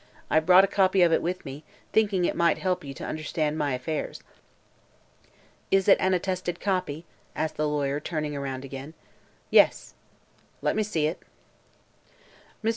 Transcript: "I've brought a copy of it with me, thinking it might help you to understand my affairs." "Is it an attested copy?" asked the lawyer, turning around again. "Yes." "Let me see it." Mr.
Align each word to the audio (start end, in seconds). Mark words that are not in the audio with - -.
"I've 0.31 0.47
brought 0.47 0.63
a 0.63 0.67
copy 0.67 1.03
of 1.03 1.13
it 1.13 1.21
with 1.21 1.45
me, 1.45 1.63
thinking 1.93 2.25
it 2.25 2.35
might 2.35 2.57
help 2.57 2.83
you 2.83 2.91
to 2.91 3.05
understand 3.05 3.55
my 3.55 3.75
affairs." 3.75 4.19
"Is 5.69 5.87
it 5.87 5.99
an 5.99 6.15
attested 6.15 6.59
copy?" 6.59 7.05
asked 7.35 7.55
the 7.57 7.67
lawyer, 7.69 7.99
turning 7.99 8.35
around 8.35 8.65
again. 8.65 8.95
"Yes." 9.51 9.93
"Let 10.59 10.75
me 10.75 10.81
see 10.81 11.05
it." 11.05 11.21
Mr. 12.63 12.69